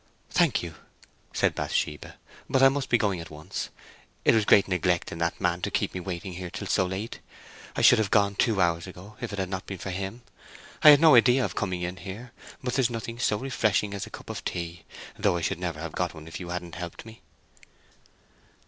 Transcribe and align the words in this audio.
"Thank 0.31 0.63
you," 0.63 0.73
said 1.31 1.53
Bathsheba. 1.53 2.15
"But 2.49 2.63
I 2.63 2.69
must 2.69 2.89
be 2.89 2.97
going 2.97 3.19
at 3.19 3.29
once. 3.29 3.69
It 4.25 4.33
was 4.33 4.45
great 4.45 4.67
neglect 4.67 5.11
in 5.11 5.19
that 5.19 5.39
man 5.39 5.61
to 5.61 5.69
keep 5.69 5.93
me 5.93 5.99
waiting 5.99 6.33
here 6.33 6.49
till 6.49 6.65
so 6.65 6.87
late. 6.87 7.19
I 7.75 7.81
should 7.83 7.99
have 7.99 8.09
gone 8.09 8.33
two 8.33 8.59
hours 8.59 8.87
ago, 8.87 9.15
if 9.21 9.31
it 9.31 9.37
had 9.37 9.49
not 9.49 9.67
been 9.67 9.77
for 9.77 9.91
him. 9.91 10.23
I 10.81 10.89
had 10.89 11.01
no 11.01 11.15
idea 11.15 11.45
of 11.45 11.53
coming 11.53 11.83
in 11.83 11.97
here; 11.97 12.31
but 12.63 12.73
there's 12.73 12.89
nothing 12.89 13.19
so 13.19 13.37
refreshing 13.37 13.93
as 13.93 14.07
a 14.07 14.09
cup 14.09 14.31
of 14.31 14.43
tea, 14.43 14.85
though 15.19 15.37
I 15.37 15.41
should 15.41 15.59
never 15.59 15.79
have 15.79 15.91
got 15.91 16.15
one 16.15 16.27
if 16.27 16.39
you 16.39 16.49
hadn't 16.49 16.73
helped 16.73 17.05
me." 17.05 17.21